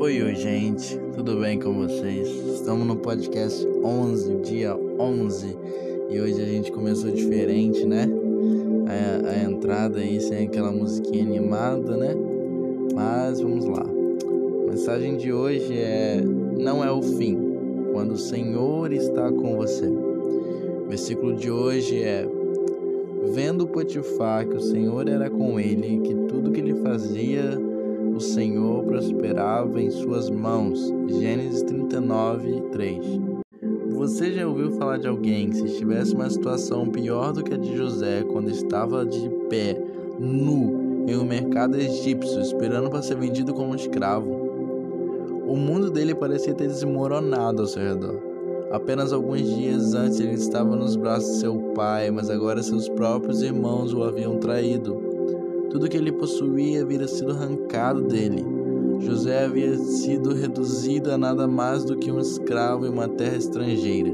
Oi, 0.00 0.22
oi, 0.22 0.34
gente, 0.36 0.96
tudo 1.12 1.40
bem 1.40 1.58
com 1.58 1.74
vocês? 1.74 2.28
Estamos 2.54 2.86
no 2.86 2.94
podcast 2.98 3.66
11, 3.82 4.36
dia 4.42 4.76
11, 4.76 5.58
e 6.08 6.20
hoje 6.20 6.40
a 6.40 6.44
gente 6.44 6.70
começou 6.70 7.10
diferente, 7.10 7.84
né? 7.84 8.08
A, 8.86 9.30
a 9.30 9.50
entrada 9.50 9.98
aí 9.98 10.20
sem 10.20 10.46
aquela 10.46 10.70
musiquinha 10.70 11.24
animada, 11.24 11.96
né? 11.96 12.14
Mas 12.94 13.40
vamos 13.40 13.64
lá. 13.64 13.82
A 13.82 14.70
mensagem 14.70 15.16
de 15.16 15.32
hoje 15.32 15.76
é: 15.76 16.22
Não 16.56 16.84
é 16.84 16.92
o 16.92 17.02
fim, 17.02 17.36
quando 17.92 18.12
o 18.12 18.18
Senhor 18.18 18.92
está 18.92 19.32
com 19.32 19.56
você. 19.56 19.88
O 19.88 20.86
versículo 20.88 21.34
de 21.34 21.50
hoje 21.50 22.00
é: 22.00 22.24
Vendo 23.32 23.66
Potifar 23.66 24.46
que 24.46 24.56
o 24.56 24.60
Senhor 24.60 25.08
era 25.08 25.28
com 25.28 25.58
ele, 25.58 25.98
que 25.98 26.14
tudo 26.28 26.52
que 26.52 26.60
ele 26.60 26.76
fazia 26.76 27.67
o 28.18 28.20
Senhor 28.20 28.82
prosperava 28.82 29.80
em 29.80 29.90
suas 29.90 30.28
mãos. 30.28 30.92
Gênesis 31.06 31.62
39, 31.62 32.62
3. 32.72 33.06
Você 33.90 34.32
já 34.32 34.44
ouviu 34.44 34.72
falar 34.72 34.98
de 34.98 35.06
alguém 35.06 35.50
que, 35.50 35.56
se 35.58 35.66
estivesse 35.66 36.16
uma 36.16 36.28
situação 36.28 36.88
pior 36.88 37.32
do 37.32 37.44
que 37.44 37.54
a 37.54 37.56
de 37.56 37.76
José, 37.76 38.24
quando 38.24 38.50
estava 38.50 39.06
de 39.06 39.30
pé, 39.48 39.80
nu, 40.18 41.04
em 41.06 41.16
um 41.16 41.24
mercado 41.24 41.76
egípcio, 41.76 42.40
esperando 42.40 42.90
para 42.90 43.02
ser 43.02 43.16
vendido 43.16 43.54
como 43.54 43.76
escravo? 43.76 44.28
O 45.46 45.54
mundo 45.54 45.88
dele 45.88 46.12
parecia 46.12 46.52
ter 46.52 46.66
desmoronado 46.66 47.62
ao 47.62 47.68
seu 47.68 47.84
redor. 47.84 48.20
Apenas 48.72 49.12
alguns 49.12 49.42
dias 49.42 49.94
antes 49.94 50.18
ele 50.18 50.34
estava 50.34 50.74
nos 50.74 50.96
braços 50.96 51.34
de 51.34 51.38
seu 51.38 51.56
pai, 51.72 52.10
mas 52.10 52.28
agora 52.28 52.64
seus 52.64 52.88
próprios 52.88 53.42
irmãos 53.42 53.94
o 53.94 54.02
haviam 54.02 54.38
traído. 54.38 55.07
Tudo 55.70 55.88
que 55.88 55.96
ele 55.96 56.12
possuía 56.12 56.82
havia 56.82 57.06
sido 57.06 57.32
arrancado 57.32 58.02
dele. 58.02 58.44
José 59.00 59.44
havia 59.44 59.76
sido 59.76 60.34
reduzido 60.34 61.10
a 61.12 61.18
nada 61.18 61.46
mais 61.46 61.84
do 61.84 61.96
que 61.96 62.10
um 62.10 62.18
escravo 62.18 62.86
em 62.86 62.88
uma 62.88 63.08
terra 63.08 63.36
estrangeira. 63.36 64.12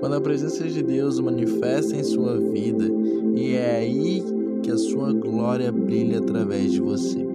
Quando 0.00 0.14
a 0.14 0.20
presença 0.20 0.66
de 0.68 0.82
Deus 0.82 1.18
manifesta 1.20 1.96
em 1.96 2.04
sua 2.04 2.38
vida, 2.38 2.84
e 3.34 3.54
é 3.54 3.76
aí 3.76 4.22
que 4.62 4.70
a 4.70 4.76
sua 4.76 5.12
glória 5.12 5.72
brilha 5.72 6.18
através 6.18 6.72
de 6.72 6.80
você. 6.80 7.26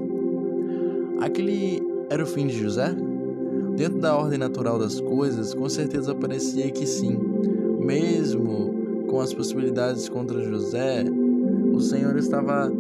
Aquele 1.20 1.82
era 2.10 2.24
o 2.24 2.28
fim 2.28 2.48
de 2.48 2.60
José? 2.60 2.94
Dentro 3.76 4.00
da 4.00 4.16
ordem 4.16 4.38
natural 4.38 4.78
das 4.78 5.00
coisas, 5.00 5.54
com 5.54 5.68
certeza 5.68 6.14
parecia 6.14 6.70
que 6.70 6.86
sim. 6.86 7.18
Mesmo 7.80 8.74
com 9.08 9.20
as 9.20 9.34
possibilidades 9.34 10.08
contra 10.08 10.42
José, 10.42 11.06
o 11.74 11.80
Senhor 11.80 12.16
estava 12.18 12.72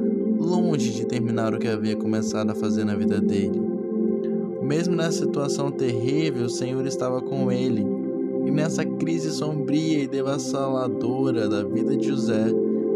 longe 0.44 0.91
de 0.91 1.05
terminar 1.05 1.53
o 1.53 1.59
que 1.59 1.67
havia 1.67 1.95
começado 1.95 2.52
a 2.52 2.55
fazer 2.55 2.83
na 2.83 2.95
vida 2.95 3.19
dele. 3.19 3.59
Mesmo 4.61 4.95
nessa 4.95 5.23
situação 5.23 5.72
terrível, 5.72 6.45
o 6.45 6.49
Senhor 6.49 6.86
estava 6.86 7.22
com 7.22 7.52
ele. 7.52 7.86
E 8.45 8.52
nessa 8.52 8.86
crise 8.86 9.31
sombria 9.31 10.03
e 10.03 10.08
devassaladora 10.08 11.47
da 11.47 11.64
vida 11.64 11.95
de 11.95 12.08
José, 12.08 12.45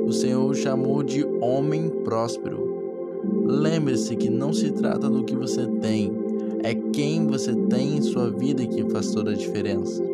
o 0.06 0.12
Senhor 0.12 0.50
o 0.50 0.54
chamou 0.54 1.04
de 1.04 1.26
homem 1.42 1.90
próspero. 2.04 2.68
Lembre-se 3.46 4.16
que 4.16 4.30
não 4.30 4.54
se 4.54 4.72
trata 4.72 5.10
do 5.10 5.24
que 5.24 5.36
você 5.36 5.66
tem, 5.82 6.12
é 6.64 6.74
quem 6.74 7.28
você 7.28 7.54
tem 7.54 7.98
em 7.98 8.02
sua 8.02 8.30
vida 8.30 8.66
que 8.66 8.90
faz 8.90 9.12
toda 9.12 9.32
a 9.32 9.36
diferença. 9.36 10.07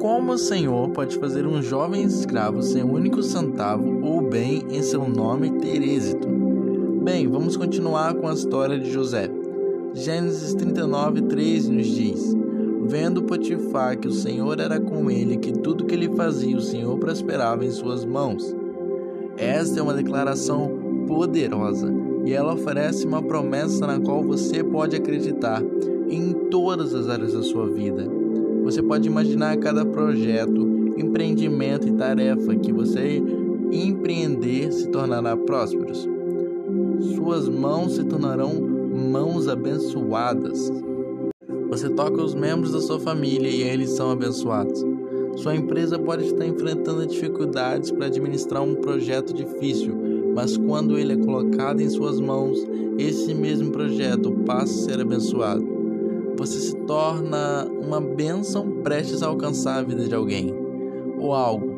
Como 0.00 0.32
o 0.32 0.38
Senhor 0.38 0.88
pode 0.88 1.18
fazer 1.18 1.46
um 1.46 1.60
jovem 1.60 2.02
escravo 2.04 2.62
sem 2.62 2.82
um 2.82 2.94
único 2.94 3.22
centavo 3.22 4.00
ou 4.02 4.22
bem 4.22 4.64
em 4.70 4.82
seu 4.82 5.06
nome 5.06 5.50
ter 5.58 5.82
êxito? 5.82 6.26
Bem, 7.04 7.28
vamos 7.28 7.54
continuar 7.54 8.14
com 8.14 8.26
a 8.26 8.32
história 8.32 8.78
de 8.78 8.90
José. 8.90 9.30
Gênesis 9.92 10.54
39, 10.54 11.20
3 11.22 11.68
nos 11.68 11.86
diz: 11.86 12.34
Vendo 12.86 13.24
Potifar 13.24 13.98
que 13.98 14.08
o 14.08 14.12
Senhor 14.12 14.58
era 14.58 14.80
com 14.80 15.10
ele, 15.10 15.36
que 15.36 15.52
tudo 15.52 15.84
que 15.84 15.94
ele 15.94 16.08
fazia 16.16 16.56
o 16.56 16.62
Senhor 16.62 16.96
prosperava 16.96 17.62
em 17.62 17.70
suas 17.70 18.02
mãos. 18.02 18.56
Esta 19.36 19.80
é 19.80 19.82
uma 19.82 19.92
declaração 19.92 21.04
poderosa 21.06 21.92
e 22.24 22.32
ela 22.32 22.54
oferece 22.54 23.06
uma 23.06 23.22
promessa 23.22 23.86
na 23.86 24.00
qual 24.00 24.22
você 24.22 24.64
pode 24.64 24.96
acreditar 24.96 25.62
em 26.08 26.32
todas 26.50 26.94
as 26.94 27.06
áreas 27.06 27.34
da 27.34 27.42
sua 27.42 27.68
vida. 27.68 28.19
Você 28.62 28.82
pode 28.82 29.08
imaginar 29.08 29.56
cada 29.56 29.84
projeto, 29.84 30.94
empreendimento 30.96 31.88
e 31.88 31.92
tarefa 31.92 32.54
que 32.56 32.72
você 32.72 33.22
empreender 33.72 34.72
se 34.72 34.88
tornará 34.88 35.36
prósperos. 35.36 36.06
Suas 37.14 37.48
mãos 37.48 37.94
se 37.94 38.04
tornarão 38.04 38.60
mãos 38.60 39.48
abençoadas. 39.48 40.70
Você 41.68 41.88
toca 41.88 42.22
os 42.22 42.34
membros 42.34 42.72
da 42.72 42.80
sua 42.80 43.00
família 43.00 43.48
e 43.48 43.62
eles 43.62 43.90
são 43.90 44.10
abençoados. 44.10 44.84
Sua 45.36 45.54
empresa 45.54 45.98
pode 45.98 46.26
estar 46.26 46.44
enfrentando 46.44 47.06
dificuldades 47.06 47.90
para 47.90 48.06
administrar 48.06 48.62
um 48.62 48.74
projeto 48.74 49.32
difícil, 49.32 49.96
mas 50.34 50.56
quando 50.56 50.98
ele 50.98 51.12
é 51.14 51.16
colocado 51.16 51.80
em 51.80 51.88
suas 51.88 52.20
mãos, 52.20 52.58
esse 52.98 53.32
mesmo 53.32 53.70
projeto 53.70 54.32
passa 54.44 54.64
a 54.64 54.92
ser 54.92 55.00
abençoado 55.00 55.79
você 56.40 56.58
se 56.58 56.74
torna 56.86 57.66
uma 57.66 58.00
bênção 58.00 58.66
prestes 58.82 59.22
a 59.22 59.26
alcançar 59.26 59.76
a 59.76 59.82
vida 59.82 60.08
de 60.08 60.14
alguém 60.14 60.54
ou 61.18 61.34
algo 61.34 61.70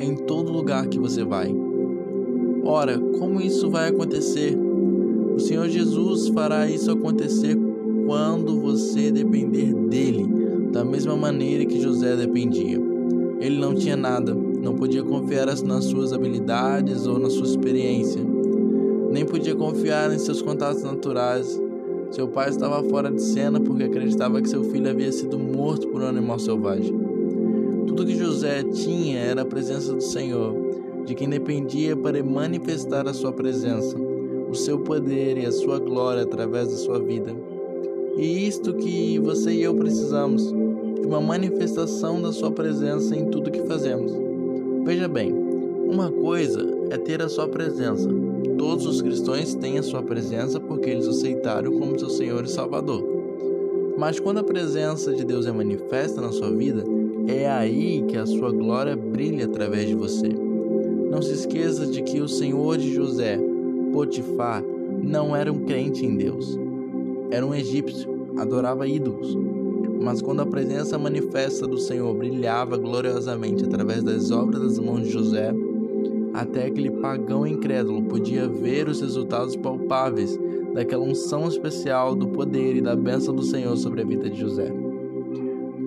em 0.00 0.16
todo 0.16 0.50
lugar 0.50 0.88
que 0.88 0.98
você 0.98 1.22
vai. 1.22 1.54
Ora, 2.64 2.98
como 2.98 3.40
isso 3.40 3.70
vai 3.70 3.88
acontecer? 3.88 4.58
O 5.32 5.38
Senhor 5.38 5.68
Jesus 5.68 6.26
fará 6.26 6.68
isso 6.68 6.90
acontecer 6.90 7.56
quando 8.04 8.60
você 8.60 9.12
depender 9.12 9.72
dele, 9.72 10.26
da 10.72 10.84
mesma 10.84 11.16
maneira 11.16 11.64
que 11.64 11.80
José 11.80 12.16
dependia. 12.16 12.82
Ele 13.38 13.60
não 13.60 13.76
tinha 13.76 13.96
nada, 13.96 14.34
não 14.34 14.74
podia 14.74 15.04
confiar 15.04 15.46
nas 15.46 15.84
suas 15.84 16.12
habilidades 16.12 17.06
ou 17.06 17.16
na 17.16 17.30
sua 17.30 17.46
experiência, 17.46 18.20
nem 19.08 19.24
podia 19.24 19.54
confiar 19.54 20.12
em 20.12 20.18
seus 20.18 20.42
contatos 20.42 20.82
naturais 20.82 21.69
seu 22.10 22.26
pai 22.26 22.48
estava 22.48 22.82
fora 22.82 23.10
de 23.10 23.22
cena 23.22 23.60
porque 23.60 23.84
acreditava 23.84 24.42
que 24.42 24.48
seu 24.48 24.64
filho 24.64 24.90
havia 24.90 25.12
sido 25.12 25.38
morto 25.38 25.86
por 25.88 26.02
um 26.02 26.06
animal 26.06 26.38
selvagem. 26.38 26.92
Tudo 27.86 28.04
que 28.04 28.16
José 28.16 28.64
tinha 28.64 29.18
era 29.18 29.42
a 29.42 29.44
presença 29.44 29.92
do 29.92 30.02
Senhor, 30.02 30.54
de 31.06 31.14
quem 31.14 31.28
dependia 31.28 31.96
para 31.96 32.22
manifestar 32.22 33.06
a 33.06 33.14
sua 33.14 33.32
presença, 33.32 33.96
o 34.48 34.54
seu 34.54 34.80
poder 34.80 35.38
e 35.38 35.46
a 35.46 35.52
sua 35.52 35.78
glória 35.78 36.22
através 36.22 36.68
da 36.68 36.76
sua 36.76 36.98
vida. 36.98 37.32
E 38.16 38.46
isto 38.46 38.74
que 38.74 39.18
você 39.20 39.52
e 39.52 39.62
eu 39.62 39.74
precisamos, 39.74 40.52
de 41.00 41.06
uma 41.06 41.20
manifestação 41.20 42.20
da 42.20 42.32
sua 42.32 42.50
presença 42.50 43.16
em 43.16 43.26
tudo 43.26 43.50
que 43.50 43.62
fazemos. 43.62 44.12
Veja 44.84 45.06
bem, 45.06 45.32
uma 45.32 46.10
coisa 46.10 46.60
é 46.90 46.98
ter 46.98 47.22
a 47.22 47.28
sua 47.28 47.48
presença, 47.48 48.08
Todos 48.56 48.86
os 48.86 49.02
cristãos 49.02 49.54
têm 49.54 49.78
a 49.78 49.82
sua 49.82 50.02
presença 50.02 50.60
porque 50.60 50.90
eles 50.90 51.06
aceitaram 51.06 51.72
como 51.72 51.98
seu 51.98 52.10
Senhor 52.10 52.44
e 52.44 52.50
Salvador. 52.50 53.04
Mas 53.98 54.18
quando 54.18 54.38
a 54.38 54.44
presença 54.44 55.12
de 55.12 55.24
Deus 55.24 55.46
é 55.46 55.52
manifesta 55.52 56.20
na 56.20 56.32
sua 56.32 56.50
vida, 56.50 56.84
é 57.26 57.48
aí 57.48 58.02
que 58.08 58.16
a 58.16 58.26
sua 58.26 58.50
glória 58.50 58.96
brilha 58.96 59.44
através 59.44 59.86
de 59.88 59.94
você. 59.94 60.28
Não 61.10 61.20
se 61.20 61.32
esqueça 61.32 61.86
de 61.86 62.02
que 62.02 62.20
o 62.20 62.28
Senhor 62.28 62.78
de 62.78 62.94
José, 62.94 63.38
Potifar, 63.92 64.64
não 65.02 65.34
era 65.34 65.52
um 65.52 65.60
crente 65.64 66.06
em 66.06 66.16
Deus. 66.16 66.58
Era 67.30 67.44
um 67.44 67.54
egípcio, 67.54 68.08
adorava 68.38 68.86
ídolos. 68.86 69.36
Mas 70.00 70.22
quando 70.22 70.40
a 70.40 70.46
presença 70.46 70.98
manifesta 70.98 71.66
do 71.66 71.78
Senhor 71.78 72.14
brilhava 72.14 72.76
gloriosamente 72.76 73.64
através 73.64 74.02
das 74.02 74.30
obras 74.30 74.62
das 74.62 74.78
mãos 74.78 75.02
de 75.02 75.10
José, 75.10 75.52
até 76.40 76.64
aquele 76.64 76.90
pagão 76.90 77.46
incrédulo 77.46 78.02
podia 78.04 78.48
ver 78.48 78.88
os 78.88 79.02
resultados 79.02 79.54
palpáveis 79.56 80.38
daquela 80.72 81.04
unção 81.04 81.46
especial 81.46 82.14
do 82.14 82.28
poder 82.28 82.76
e 82.76 82.80
da 82.80 82.96
bênção 82.96 83.34
do 83.34 83.42
Senhor 83.42 83.76
sobre 83.76 84.00
a 84.00 84.06
vida 84.06 84.30
de 84.30 84.40
José. 84.40 84.72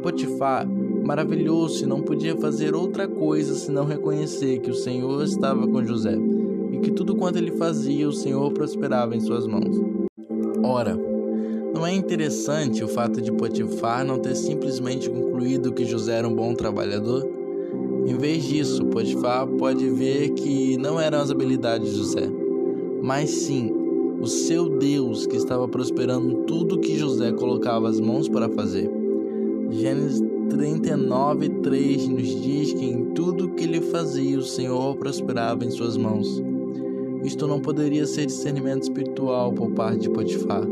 Potifar 0.04 0.68
maravilhou-se, 1.04 1.88
não 1.88 2.02
podia 2.02 2.36
fazer 2.38 2.76
outra 2.76 3.08
coisa 3.08 3.56
senão 3.56 3.84
reconhecer 3.84 4.60
que 4.60 4.70
o 4.70 4.76
Senhor 4.76 5.24
estava 5.24 5.68
com 5.68 5.84
José 5.84 6.16
e 6.72 6.78
que 6.78 6.92
tudo 6.92 7.16
quanto 7.16 7.38
ele 7.38 7.54
fazia, 7.54 8.08
o 8.08 8.14
Senhor 8.14 8.52
prosperava 8.52 9.16
em 9.16 9.22
suas 9.22 9.48
mãos. 9.48 9.76
Ora, 10.64 10.96
não 11.74 11.84
é 11.84 11.92
interessante 11.92 12.84
o 12.84 12.88
fato 12.88 13.20
de 13.20 13.32
Potifar 13.32 14.06
não 14.06 14.20
ter 14.20 14.36
simplesmente 14.36 15.10
concluído 15.10 15.74
que 15.74 15.84
José 15.84 16.20
era 16.20 16.28
um 16.28 16.36
bom 16.36 16.54
trabalhador? 16.54 17.33
Em 18.06 18.18
vez 18.18 18.44
disso, 18.44 18.86
Potifar 18.86 19.48
pode 19.48 19.90
ver 19.90 20.32
que 20.32 20.78
não 20.78 21.00
eram 21.00 21.20
as 21.20 21.32
habilidades 21.32 21.92
de 21.92 21.98
José, 21.98 22.30
mas 23.02 23.30
sim 23.30 23.72
o 24.20 24.28
seu 24.28 24.70
Deus 24.70 25.26
que 25.26 25.38
estava 25.38 25.68
prosperando 25.68 26.44
tudo 26.46 26.80
que 26.80 26.98
José 26.98 27.32
colocava 27.32 27.90
as 27.90 28.00
mãos 28.00 28.28
para 28.28 28.50
fazer. 28.50 28.90
Gênesis 29.70 30.22
39, 30.50 31.50
3 31.62 32.08
nos 32.10 32.42
diz 32.42 32.74
que 32.74 32.86
em 32.86 33.06
tudo 33.14 33.50
que 33.50 33.64
ele 33.64 33.82
fazia 33.82 34.38
o 34.38 34.44
Senhor 34.44 34.96
prosperava 34.98 35.66
em 35.66 35.72
suas 35.72 35.96
mãos. 35.96 36.42
Isto 37.24 37.48
não 37.48 37.60
poderia 37.60 38.06
ser 38.06 38.26
discernimento 38.26 38.84
espiritual 38.84 39.54
por 39.54 39.72
parte 39.72 40.02
de 40.02 40.10
Potifar, 40.10 40.68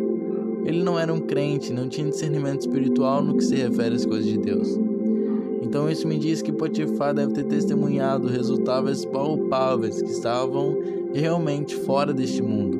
Ele 0.66 0.84
não 0.84 1.00
era 1.00 1.14
um 1.14 1.20
crente, 1.20 1.72
não 1.72 1.88
tinha 1.88 2.10
discernimento 2.10 2.62
espiritual 2.62 3.24
no 3.24 3.36
que 3.36 3.44
se 3.44 3.56
refere 3.56 3.96
às 3.96 4.06
coisas 4.06 4.26
de 4.26 4.38
Deus. 4.38 4.91
Então 5.72 5.90
isso 5.90 6.06
me 6.06 6.18
diz 6.18 6.42
que 6.42 6.52
Potifar 6.52 7.14
deve 7.14 7.32
ter 7.32 7.46
testemunhado 7.46 8.28
resultados 8.28 9.06
palpáveis 9.06 10.02
que 10.02 10.12
estavam 10.12 10.78
realmente 11.14 11.78
fora 11.78 12.14
deste 12.14 12.42
mundo. 12.42 12.78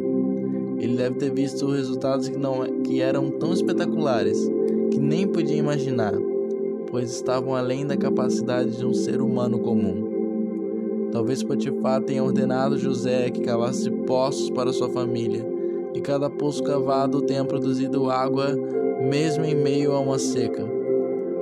Ele 0.78 0.98
deve 0.98 1.16
ter 1.16 1.32
visto 1.34 1.72
resultados 1.72 2.28
que, 2.28 2.38
não, 2.38 2.82
que 2.84 3.00
eram 3.00 3.30
tão 3.30 3.54
espetaculares 3.54 4.46
que 4.92 5.00
nem 5.00 5.26
podia 5.26 5.56
imaginar, 5.56 6.12
pois 6.88 7.14
estavam 7.14 7.56
além 7.56 7.88
da 7.88 7.96
capacidade 7.96 8.72
de 8.72 8.86
um 8.86 8.94
ser 8.94 9.22
humano 9.22 9.60
comum. 9.60 11.08
Talvez 11.14 11.42
Potifar 11.42 12.02
tenha 12.02 12.22
ordenado 12.22 12.78
José 12.78 13.30
que 13.30 13.40
cavasse 13.40 13.90
poços 13.90 14.50
para 14.50 14.74
sua 14.74 14.90
família, 14.90 15.48
e 15.94 16.02
cada 16.02 16.30
poço 16.30 16.62
cavado 16.62 17.22
tenha 17.22 17.46
produzido 17.46 18.10
água, 18.10 18.54
mesmo 19.10 19.46
em 19.46 19.56
meio 19.56 19.94
a 19.94 20.00
uma 20.02 20.20
seca. 20.20 20.82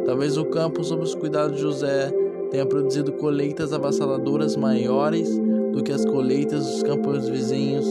Talvez 0.09 0.37
o 0.37 0.45
campo 0.45 0.83
sob 0.83 1.03
os 1.03 1.13
cuidados 1.13 1.57
de 1.57 1.61
José 1.61 2.11
tenha 2.49 2.65
produzido 2.65 3.11
colheitas 3.11 3.71
avassaladoras 3.71 4.55
maiores 4.55 5.37
do 5.71 5.83
que 5.83 5.91
as 5.91 6.03
colheitas 6.03 6.65
dos 6.65 6.81
campos 6.81 7.29
vizinhos. 7.29 7.85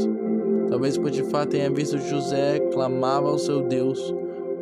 Talvez 0.69 0.99
Potifar 0.99 1.47
tenha 1.47 1.71
visto 1.71 1.97
José 1.97 2.59
clamava 2.73 3.29
ao 3.29 3.39
seu 3.39 3.63
Deus 3.63 4.13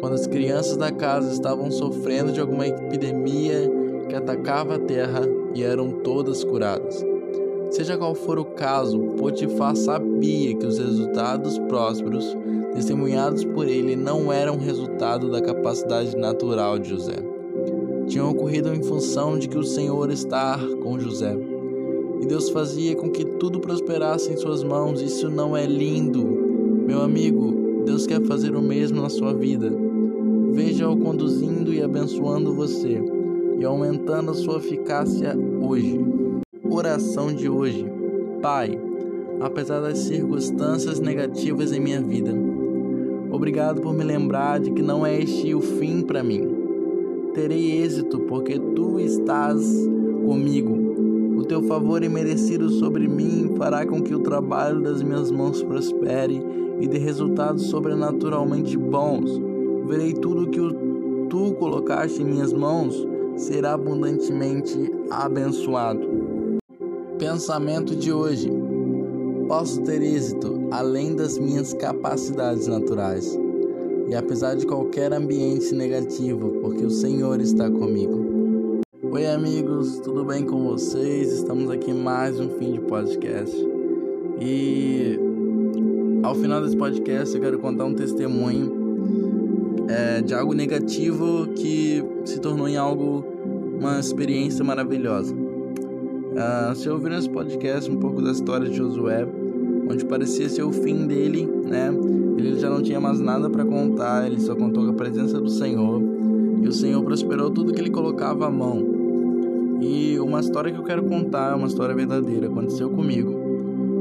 quando 0.01 0.13
as 0.13 0.27
crianças 0.27 0.77
da 0.77 0.93
casa 0.93 1.33
estavam 1.33 1.71
sofrendo 1.71 2.31
de 2.31 2.43
alguma 2.43 2.67
epidemia 2.67 3.71
que 4.07 4.15
atacava 4.15 4.75
a 4.75 4.79
terra 4.79 5.23
e 5.55 5.63
eram 5.63 5.93
todas 6.03 6.45
curadas. 6.45 7.03
Seja 7.71 7.97
qual 7.97 8.15
for 8.15 8.39
o 8.39 8.45
caso, 8.45 8.99
Potifar 9.17 9.75
sabia 9.75 10.55
que 10.55 10.67
os 10.67 10.79
resultados 10.79 11.59
prósperos 11.61 12.37
testemunhados 12.75 13.47
por 13.47 13.67
ele 13.67 13.97
não 13.97 14.31
eram 14.31 14.59
resultado 14.59 15.31
da 15.31 15.41
capacidade 15.41 16.15
natural 16.15 16.79
de 16.79 16.91
José. 16.91 17.36
Tinham 18.07 18.31
ocorrido 18.31 18.73
em 18.73 18.83
função 18.83 19.39
de 19.39 19.49
que 19.49 19.59
o 19.59 19.65
Senhor 19.65 20.11
está 20.11 20.59
com 20.83 20.99
José. 20.99 21.37
E 22.21 22.27
Deus 22.27 22.49
fazia 22.51 22.95
com 22.95 23.11
que 23.11 23.25
tudo 23.25 23.61
prosperasse 23.61 24.33
em 24.33 24.37
suas 24.37 24.63
mãos. 24.63 25.03
Isso 25.03 25.29
não 25.29 25.57
é 25.57 25.67
lindo? 25.67 26.25
Meu 26.25 27.03
amigo, 27.03 27.83
Deus 27.85 28.07
quer 28.07 28.23
fazer 28.23 28.55
o 28.55 28.63
mesmo 28.63 29.03
na 29.03 29.09
sua 29.09 29.35
vida. 29.35 29.71
Veja-o 30.53 30.97
conduzindo 30.97 31.75
e 31.75 31.83
abençoando 31.83 32.55
você 32.55 33.03
e 33.59 33.65
aumentando 33.65 34.31
a 34.31 34.35
sua 34.35 34.59
eficácia 34.59 35.37
hoje. 35.61 36.01
Oração 36.71 37.35
de 37.35 37.49
hoje. 37.49 37.85
Pai, 38.41 38.79
apesar 39.41 39.81
das 39.81 39.99
circunstâncias 39.99 41.01
negativas 41.01 41.73
em 41.73 41.81
minha 41.81 42.01
vida, 42.01 42.33
obrigado 43.31 43.81
por 43.81 43.93
me 43.93 44.05
lembrar 44.05 44.61
de 44.61 44.71
que 44.71 44.83
não 44.83 45.05
é 45.05 45.21
este 45.21 45.55
o 45.55 45.61
fim 45.61 46.03
para 46.03 46.23
mim. 46.23 46.56
Terei 47.37 47.83
êxito 47.83 48.19
porque 48.21 48.59
tu 48.59 48.99
estás 48.99 49.61
comigo. 50.25 51.37
O 51.39 51.45
teu 51.45 51.63
favor 51.65 52.03
imerecido 52.03 52.71
sobre 52.71 53.07
mim 53.07 53.53
fará 53.59 53.85
com 53.85 54.01
que 54.01 54.15
o 54.15 54.21
trabalho 54.21 54.81
das 54.81 55.03
minhas 55.03 55.31
mãos 55.31 55.63
prospere 55.63 56.41
e 56.81 56.89
dê 56.89 56.97
resultados 56.97 57.65
sobrenaturalmente 57.65 58.75
bons. 58.79 59.39
Verei 59.87 60.15
tudo 60.15 60.49
que 60.49 60.61
tu 61.29 61.53
colocaste 61.59 62.23
em 62.23 62.25
minhas 62.25 62.55
mãos 62.55 63.07
será 63.37 63.75
abundantemente 63.75 64.91
abençoado. 65.11 66.09
Pensamento 67.19 67.95
de 67.95 68.15
hoje: 68.15 68.51
posso 69.47 69.83
ter 69.83 70.01
êxito 70.01 70.69
além 70.71 71.15
das 71.15 71.39
minhas 71.39 71.75
capacidades 71.75 72.67
naturais 72.67 73.39
e 74.09 74.15
apesar 74.15 74.55
de 74.55 74.67
qualquer 74.67 75.13
ambiente 75.13 75.75
negativo, 75.75 76.51
porque 76.61 76.85
o 76.85 76.91
Senhor 76.91 77.41
está 77.41 77.69
comigo. 77.69 78.81
Oi, 79.11 79.27
amigos, 79.27 79.99
tudo 79.99 80.25
bem 80.25 80.45
com 80.45 80.63
vocês? 80.63 81.33
Estamos 81.33 81.71
aqui 81.71 81.93
mais 81.93 82.39
um 82.39 82.49
fim 82.51 82.73
de 82.73 82.81
podcast 82.81 83.57
e 84.41 85.19
ao 86.23 86.35
final 86.35 86.61
desse 86.61 86.77
podcast 86.77 87.35
eu 87.35 87.41
quero 87.41 87.59
contar 87.59 87.85
um 87.85 87.95
testemunho 87.95 89.87
é, 89.89 90.23
de 90.23 90.35
algo 90.35 90.55
negativo 90.55 91.49
que 91.55 92.05
se 92.25 92.41
tornou 92.41 92.69
em 92.69 92.77
algo, 92.77 93.25
uma 93.79 93.99
experiência 93.99 94.65
maravilhosa. 94.65 95.35
Uh, 95.35 96.75
se 96.75 96.89
nesse 97.09 97.31
podcast 97.31 97.91
um 97.91 97.97
pouco 97.97 98.21
da 98.21 98.31
história 98.31 98.69
de 98.69 98.77
Josué, 98.77 99.27
onde 99.91 100.05
parecia 100.05 100.49
ser 100.49 100.65
o 100.65 100.73
fim 100.73 101.07
dele, 101.07 101.47
né? 101.47 101.91
Ele 102.37 102.59
já 102.59 102.69
não 102.69 102.83
tinha 102.83 103.01
mais 103.01 103.19
nada 103.21 103.49
para 103.49 103.65
contar, 103.65 104.27
ele 104.27 104.41
só 104.41 104.55
contou 104.55 104.89
a 104.89 104.93
presença 104.93 105.41
do 105.41 105.49
Senhor. 105.49 106.03
E 106.63 106.69
o 106.69 106.73
Senhor 106.73 107.03
prosperou 107.03 107.51
tudo 107.51 107.73
que 107.73 107.81
ele 107.81 107.91
colocava 107.91 108.47
à 108.47 108.51
mão. 108.51 108.97
E 109.81 110.19
uma 110.19 110.41
história 110.41 110.73
que 110.73 110.79
eu 110.79 110.85
quero 110.85 111.05
contar, 111.05 111.55
uma 111.57 111.67
história 111.67 111.95
verdadeira, 111.95 112.47
aconteceu 112.49 112.91
comigo. 112.91 113.35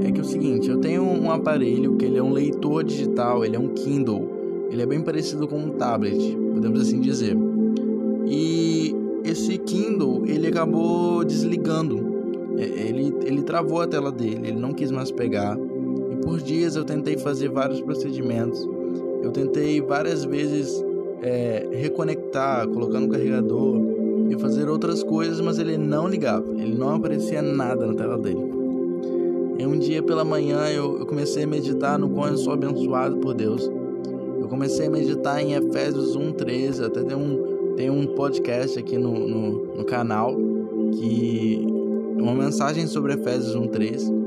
É 0.01 0.11
que 0.11 0.19
é 0.19 0.23
o 0.23 0.25
seguinte, 0.25 0.69
eu 0.69 0.79
tenho 0.79 1.03
um 1.03 1.31
aparelho 1.31 1.95
que 1.95 2.05
ele 2.05 2.17
é 2.17 2.23
um 2.23 2.31
leitor 2.31 2.83
digital, 2.83 3.43
ele 3.43 3.55
é 3.55 3.59
um 3.59 3.69
Kindle. 3.69 4.67
Ele 4.69 4.81
é 4.81 4.85
bem 4.85 5.01
parecido 5.01 5.47
com 5.47 5.57
um 5.57 5.69
tablet, 5.71 6.37
podemos 6.53 6.81
assim 6.81 6.99
dizer. 6.99 7.37
E 8.25 8.95
esse 9.23 9.57
Kindle, 9.57 10.23
ele 10.25 10.47
acabou 10.47 11.23
desligando. 11.23 12.13
É, 12.57 12.63
ele, 12.63 13.13
ele 13.25 13.41
travou 13.43 13.81
a 13.81 13.87
tela 13.87 14.11
dele, 14.11 14.47
ele 14.47 14.59
não 14.59 14.73
quis 14.73 14.91
mais 14.91 15.11
pegar. 15.11 15.57
Por 16.25 16.41
dias 16.41 16.75
eu 16.75 16.83
tentei 16.83 17.17
fazer 17.17 17.49
vários 17.49 17.79
procedimentos. 17.79 18.67
Eu 19.21 19.31
tentei 19.31 19.79
várias 19.79 20.25
vezes 20.25 20.83
é, 21.21 21.67
reconectar, 21.71 22.67
colocar 22.67 22.99
no 22.99 23.07
carregador 23.07 23.79
e 24.29 24.35
fazer 24.39 24.67
outras 24.67 25.03
coisas, 25.03 25.39
mas 25.39 25.59
ele 25.59 25.77
não 25.77 26.07
ligava. 26.07 26.45
Ele 26.51 26.75
não 26.75 26.95
aparecia 26.95 27.43
nada 27.43 27.85
na 27.85 27.93
tela 27.93 28.17
dele. 28.17 28.51
E 29.59 29.65
um 29.65 29.77
dia 29.77 30.01
pela 30.01 30.25
manhã 30.25 30.67
eu, 30.67 30.99
eu 30.99 31.05
comecei 31.05 31.43
a 31.43 31.47
meditar 31.47 31.97
no 31.97 32.09
quão 32.09 32.27
eu 32.27 32.37
sou 32.37 32.53
abençoado 32.53 33.17
por 33.17 33.35
Deus. 33.35 33.71
Eu 34.39 34.47
comecei 34.47 34.87
a 34.87 34.89
meditar 34.89 35.41
em 35.41 35.53
Efésios 35.53 36.17
1,13. 36.17 36.85
Até 36.85 37.03
tem 37.03 37.15
um, 37.15 37.73
tem 37.75 37.89
um 37.89 38.07
podcast 38.07 38.79
aqui 38.79 38.97
no, 38.97 39.13
no, 39.13 39.75
no 39.75 39.85
canal 39.85 40.35
que 40.91 41.65
uma 42.17 42.33
mensagem 42.33 42.87
sobre 42.87 43.13
Efésios 43.13 43.55
1,13. 43.55 44.24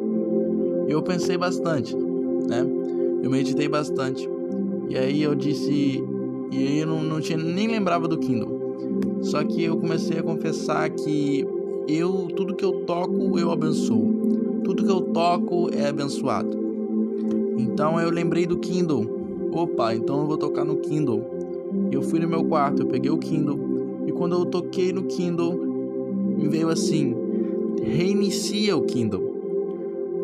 E 0.88 0.90
eu 0.90 1.02
pensei 1.02 1.36
bastante, 1.36 1.94
né? 1.96 2.66
Eu 3.22 3.30
meditei 3.30 3.68
bastante. 3.68 4.28
E 4.88 4.96
aí 4.96 5.22
eu 5.22 5.34
disse. 5.34 6.02
E 6.50 6.56
aí 6.56 6.78
eu 6.78 6.86
não, 6.86 7.02
não 7.02 7.20
tinha, 7.20 7.38
nem 7.38 7.68
lembrava 7.68 8.08
do 8.08 8.18
Kindle. 8.18 8.58
Só 9.20 9.44
que 9.44 9.62
eu 9.62 9.76
comecei 9.76 10.18
a 10.18 10.22
confessar 10.22 10.88
que 10.90 11.46
eu 11.86 12.28
tudo 12.34 12.54
que 12.54 12.64
eu 12.64 12.84
toco 12.86 13.38
eu 13.38 13.52
abençoo. 13.52 14.60
Tudo 14.64 14.84
que 14.84 14.90
eu 14.90 15.02
toco 15.02 15.68
é 15.72 15.88
abençoado. 15.88 16.56
Então 17.58 18.00
eu 18.00 18.10
lembrei 18.10 18.46
do 18.46 18.58
Kindle 18.58 19.18
Opa, 19.52 19.94
então 19.94 20.20
eu 20.20 20.26
vou 20.26 20.36
tocar 20.36 20.64
no 20.64 20.76
Kindle. 20.76 21.24
Eu 21.90 22.02
fui 22.02 22.20
no 22.20 22.28
meu 22.28 22.44
quarto, 22.44 22.82
eu 22.82 22.86
peguei 22.86 23.10
o 23.10 23.18
Kindle 23.18 23.58
e 24.06 24.12
quando 24.12 24.34
eu 24.34 24.44
toquei 24.44 24.92
no 24.92 25.04
Kindle, 25.04 25.54
me 26.36 26.48
veio 26.48 26.68
assim: 26.68 27.14
reinicia 27.82 28.76
o 28.76 28.82
Kindle. 28.82 29.37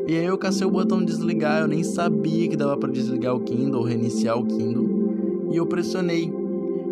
E 0.07 0.17
aí 0.17 0.27
eu 0.27 0.37
cacei 0.37 0.67
o 0.67 0.71
botão 0.71 1.03
desligar, 1.03 1.63
eu 1.63 1.69
nem 1.69 1.83
sabia 1.83 2.47
que 2.47 2.57
dava 2.57 2.77
para 2.77 2.93
desligar 2.93 3.35
o 3.35 3.41
Kindle, 3.41 3.83
reiniciar 3.83 4.39
o 4.39 4.45
Kindle. 4.45 5.49
E 5.51 5.57
eu 5.57 5.67
pressionei. 5.67 6.31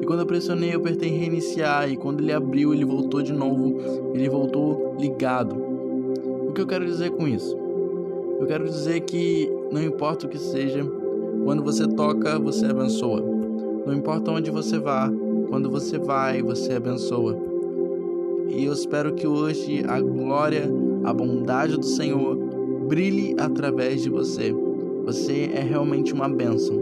E 0.01 0.07
quando 0.07 0.21
eu 0.21 0.27
pressionei, 0.27 0.75
eu 0.75 0.79
apertei 0.79 1.11
reiniciar 1.11 1.91
e 1.91 1.97
quando 1.97 2.21
ele 2.21 2.33
abriu, 2.33 2.73
ele 2.73 2.85
voltou 2.85 3.21
de 3.21 3.33
novo, 3.33 3.77
ele 4.15 4.29
voltou 4.31 4.97
ligado. 4.99 5.55
O 6.49 6.53
que 6.53 6.61
eu 6.61 6.67
quero 6.67 6.87
dizer 6.87 7.11
com 7.11 7.29
isso? 7.29 7.57
Eu 8.41 8.47
quero 8.47 8.65
dizer 8.65 9.01
que 9.01 9.49
não 9.71 9.83
importa 9.83 10.27
o 10.27 10.29
que 10.29 10.39
seja, 10.39 10.83
quando 11.45 11.63
você 11.63 11.87
toca, 11.87 12.39
você 12.39 12.67
abençoa. 12.67 13.23
Não 13.87 13.93
importa 13.93 14.31
onde 14.31 14.51
você 14.51 14.79
vá, 14.79 15.13
quando 15.49 15.69
você 15.69 15.99
vai, 15.99 16.43
você 16.43 16.73
abençoa. 16.73 17.39
E 18.49 18.65
eu 18.65 18.73
espero 18.73 19.15
que 19.15 19.27
hoje 19.27 19.85
a 19.87 20.01
glória, 20.01 20.71
a 21.05 21.13
bondade 21.13 21.77
do 21.77 21.87
Senhor 21.87 22.52
brilhe 22.83 23.35
através 23.39 24.03
de 24.03 24.11
você. 24.11 24.55
Você 25.05 25.51
é 25.53 25.61
realmente 25.61 26.13
uma 26.13 26.29
bênção. 26.29 26.77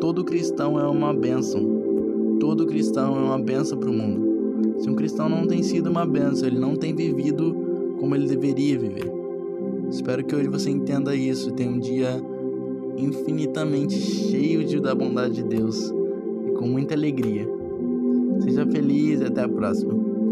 Todo 0.00 0.24
cristão 0.24 0.78
é 0.78 0.86
uma 0.86 1.12
bênção. 1.12 2.38
Todo 2.40 2.66
cristão 2.66 3.16
é 3.16 3.20
uma 3.20 3.38
bênção 3.38 3.78
para 3.78 3.90
o 3.90 3.92
mundo. 3.92 4.80
Se 4.80 4.88
um 4.88 4.94
cristão 4.94 5.28
não 5.28 5.46
tem 5.46 5.62
sido 5.62 5.88
uma 5.88 6.06
bênção, 6.06 6.46
ele 6.48 6.58
não 6.58 6.76
tem 6.76 6.94
vivido 6.94 7.54
como 7.98 8.14
ele 8.14 8.26
deveria 8.26 8.78
viver. 8.78 9.12
Espero 9.90 10.24
que 10.24 10.34
hoje 10.34 10.48
você 10.48 10.70
entenda 10.70 11.14
isso 11.14 11.50
e 11.50 11.52
tenha 11.52 11.70
um 11.70 11.78
dia 11.78 12.22
infinitamente 12.96 13.94
cheio 13.94 14.64
de, 14.64 14.80
da 14.80 14.94
bondade 14.94 15.34
de 15.34 15.44
Deus 15.44 15.92
e 16.46 16.50
com 16.52 16.66
muita 16.66 16.94
alegria. 16.94 17.46
Seja 18.40 18.66
feliz 18.66 19.20
e 19.20 19.24
até 19.24 19.42
a 19.42 19.48
próxima. 19.48 20.05